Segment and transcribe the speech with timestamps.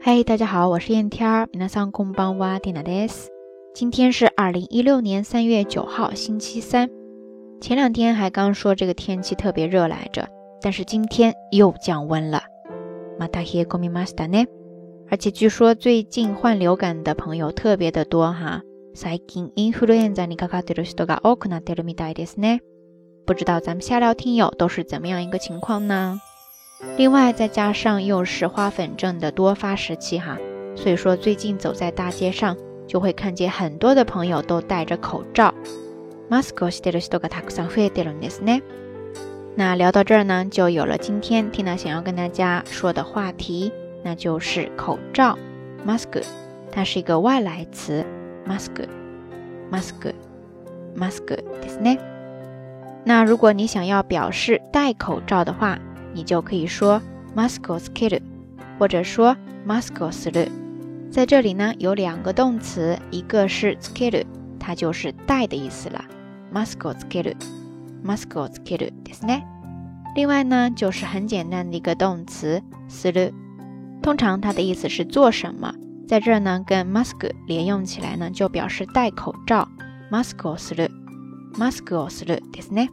[0.00, 1.48] 嗨，大家好，我是燕天儿。
[1.52, 3.30] 皆さんこんばんは、ティナです。
[3.74, 6.88] 今天是二零一六年三月九号，星期三。
[7.60, 10.28] 前两天还刚说这个天气特别热来着，
[10.60, 12.42] 但是今天又降温了。
[13.18, 14.46] また冷え込みましたね。
[15.08, 18.62] 而且据说最近患流感的朋友特别的多哈。
[18.94, 22.60] 最近インフルエンザにかかってる人が多くなってるみたいですね。
[23.26, 26.18] 不知道咱们下料听友都是怎么样一个情况呢？
[26.96, 30.36] 另外，再加上又是花粉症的多发时期哈，
[30.74, 35.54] 所以说最近走在大街上，就会看见很多的朋友都戴着口罩。
[39.58, 43.72] 那聊到这儿呢，就有了今天 Tina 想要跟大家说的话题，
[44.02, 45.38] 那就是口罩
[45.86, 46.22] （mask）。
[46.70, 48.04] 它是一个外来词，
[48.46, 51.98] mask，mask，mask，ですね。
[53.04, 55.78] 那如果你想要表示戴口罩的话，
[56.14, 57.00] 你就可以说
[57.34, 58.22] mask をつける，
[58.78, 59.36] 或者说
[59.66, 60.50] mask をする。
[61.10, 64.24] 在这里呢，有两个动词，一个是つける，
[64.58, 66.04] 它就是戴的意思了。
[66.52, 67.36] mask をつける，
[68.04, 69.44] mask をつけるですね。
[70.14, 73.32] 另外呢，就是很简单的一个动词する，
[74.02, 75.74] 通常它的意思是做什么。
[76.08, 79.68] 在这儿呢，跟 mask 连用起来呢，就表示戴口罩。
[80.10, 80.88] mask をする，
[81.58, 82.88] mask をするですね。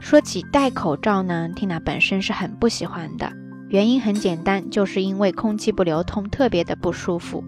[0.00, 3.30] 说起戴口罩呢，Tina 本身是很不喜欢的。
[3.68, 7.44] 原因很简单，就是因为空气不流通，特别的不舒服。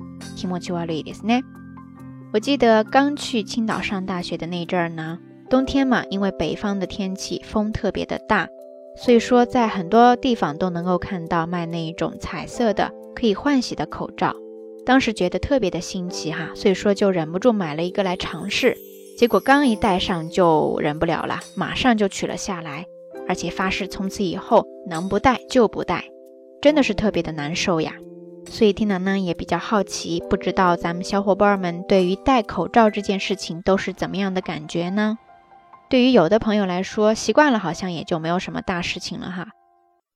[2.32, 8.48] 我记得刚去青岛上大学的那阵儿呢，冬天嘛，因为北方的天气风特别的大，
[8.96, 14.34] 所以说在很多地方都能够看到卖那一种彩色的可以换洗的口罩。
[14.84, 18.76] 当时觉得特别的新奇哈，所以说就忍不住买了一个来尝试。
[19.20, 22.86] 结果刚一戴上就忍不了了，马上就取了下来，
[23.28, 26.06] 而且发誓从此以后能不戴就不戴，
[26.62, 27.92] 真的是特别的难受呀。
[28.48, 35.18] 所以听了呢也比较好奇，不知道咱们小伙伴们对于戴口罩这件事情都是怎么样的感觉呢？
[35.90, 39.48] 对于有的朋友来说，习惯了好像也就没有什么大事情了哈。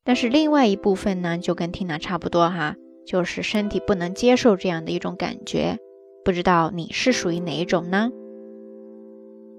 [0.03, 2.75] 但是另外一部分呢，就跟听娜差不多哈，
[3.07, 5.77] 就是身体不能接受这样的一种感觉。
[6.25, 8.09] 不知道你是属于哪一种呢？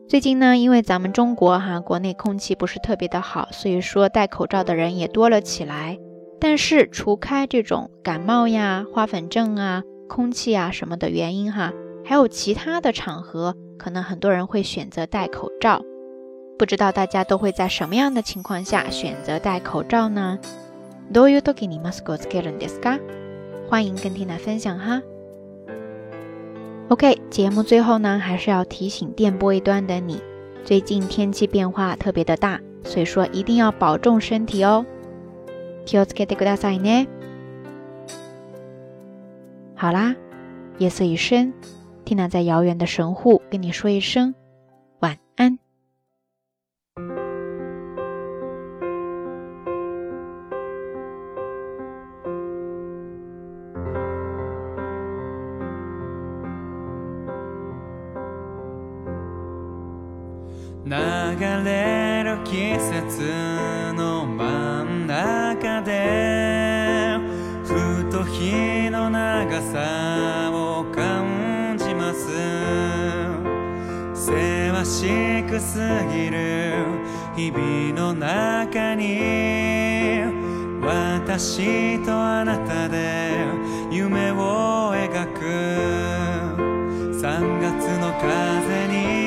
[0.08, 5.98] 最近呢，因为咱们中国哈国内空气不是特别的好，所以说戴口罩的人也多了起来。
[6.40, 11.72] 但是除开这种感冒呀、花粉症啊、空气啊什么的原因哈，
[12.04, 15.82] 还有其他的场合，可能很多人会选择戴口罩。
[16.58, 20.38] 不知道大家都会在什么样的情况下选择戴口罩呢？
[21.12, 22.98] どういう時にマスクをつけるんですか？
[23.68, 25.02] 欢迎跟缇娜分享哈。
[26.88, 30.20] OK，节目最后呢，还是要提醒电波一端的你，
[30.64, 34.84] 最近天气变化特别的大，所以说一定要保重身体哦。
[35.86, 37.06] 気をつけてくださいね。
[39.76, 40.14] 好啦，
[40.78, 41.52] 夜色已深，
[42.04, 44.34] Tina 在遥远的神户跟你说一声
[61.37, 67.17] 流れる季節の真ん中で
[67.65, 72.29] ふと日の長さを感じます。
[74.13, 75.79] せわしくす
[76.09, 76.85] ぎる
[77.35, 80.21] 日々の中に
[80.81, 83.43] 私とあなたで
[83.91, 85.41] 夢を描く。
[87.21, 89.24] 3月の風に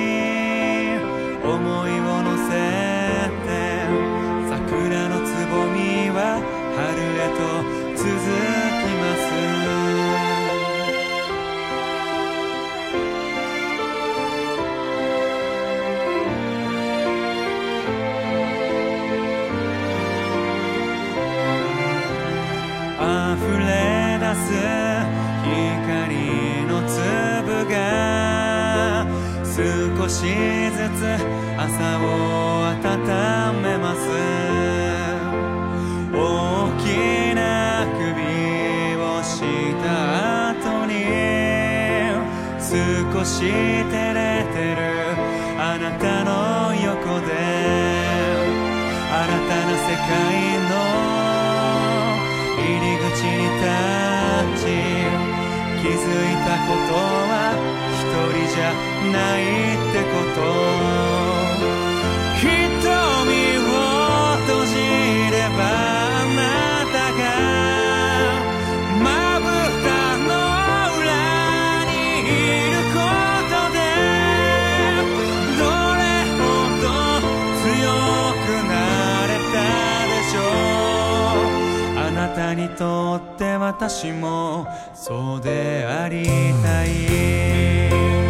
[30.08, 31.04] しずつ
[31.58, 32.06] 朝を
[32.68, 32.82] 温
[33.62, 33.98] めます
[36.10, 36.16] 大
[36.80, 36.82] き
[37.34, 39.34] な首をし
[39.82, 39.84] た
[40.50, 40.92] 後に
[42.58, 44.80] 少し照れてる
[45.60, 47.32] あなたの横で
[49.10, 50.16] 新たな世界
[50.68, 50.72] の
[52.56, 53.97] 入り口に立
[55.92, 57.54] づいたことは
[57.94, 58.72] 一人じゃ
[59.12, 59.42] ない
[59.76, 61.17] ってこと。
[82.54, 86.24] にとって私もそうであり
[86.62, 88.27] たい。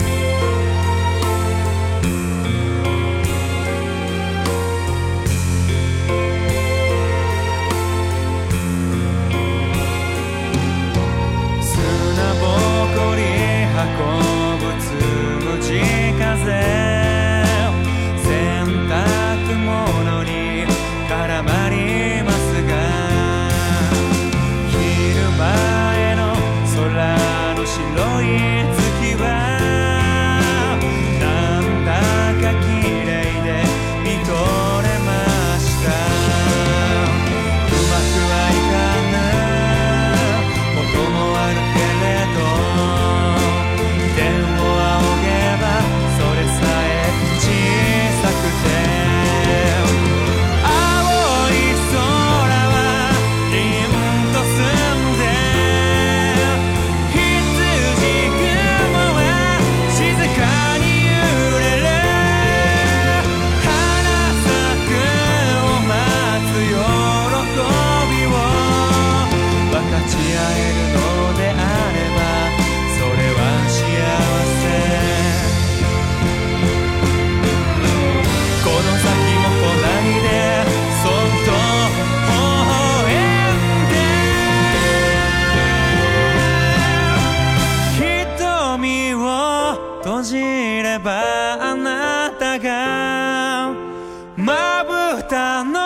[95.14, 95.77] gusta, no.